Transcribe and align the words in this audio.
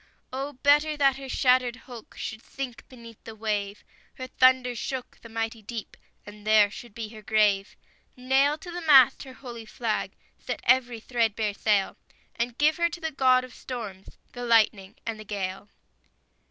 Oh, 0.33 0.53
better 0.63 0.97
that 0.97 1.17
her 1.17 1.29
shattered 1.29 1.75
hulk 1.75 2.15
Should 2.17 2.41
sink 2.43 2.89
beneath 2.89 3.23
the 3.23 3.35
wave; 3.35 3.83
Her 4.15 4.25
thunders 4.25 4.79
shook 4.79 5.19
the 5.21 5.29
mighty 5.29 5.61
deep, 5.61 5.95
And 6.25 6.43
there 6.47 6.71
should 6.71 6.95
be 6.95 7.09
her 7.09 7.21
grave; 7.21 7.75
Nail 8.17 8.57
to 8.57 8.71
the 8.71 8.81
mast 8.81 9.21
her 9.25 9.33
holy 9.33 9.67
flag, 9.67 10.13
Set 10.39 10.59
every 10.63 10.99
threadbare 11.01 11.53
sail, 11.53 11.97
And 12.35 12.57
give 12.57 12.77
her 12.77 12.89
to 12.89 12.99
the 12.99 13.11
God 13.11 13.43
of 13.43 13.53
storms, 13.53 14.17
The 14.33 14.43
lightning 14.43 14.95
and 15.05 15.19
the 15.19 15.23
gale! 15.23 15.69